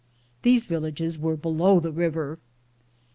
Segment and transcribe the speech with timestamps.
[0.41, 2.39] These villages were below the river.